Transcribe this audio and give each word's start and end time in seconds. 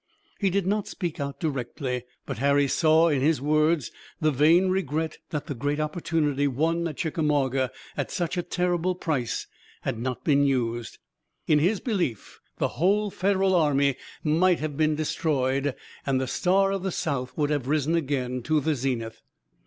He 0.39 0.49
did 0.49 0.65
not 0.65 0.87
speak 0.87 1.19
out 1.19 1.39
directly, 1.39 2.05
but 2.25 2.39
Harry 2.39 2.67
saw 2.67 3.07
in 3.09 3.21
his 3.21 3.39
words 3.39 3.91
the 4.19 4.31
vain 4.31 4.69
regret 4.69 5.19
that 5.29 5.45
the 5.45 5.53
great 5.53 5.79
opportunity 5.79 6.47
won 6.47 6.87
at 6.87 6.97
Chickamauga 6.97 7.69
at 7.95 8.09
such 8.09 8.35
a 8.35 8.41
terrible 8.41 8.95
price 8.95 9.45
had 9.83 9.99
not 9.99 10.23
been 10.23 10.43
used. 10.43 10.97
In 11.45 11.59
his 11.59 11.79
belief 11.79 12.39
the 12.57 12.69
whole 12.79 13.11
Federal 13.11 13.53
army 13.53 13.95
might 14.23 14.59
have 14.59 14.75
been 14.75 14.95
destroyed, 14.95 15.75
and 16.03 16.19
the 16.19 16.25
star 16.25 16.71
of 16.71 16.81
the 16.81 16.91
South 16.91 17.37
would 17.37 17.51
have 17.51 17.67
risen 17.67 17.93
again 17.93 18.41
to 18.41 18.59
the 18.59 18.73
zenith. 18.73 19.21